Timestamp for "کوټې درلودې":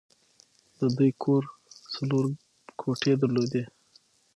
2.79-3.63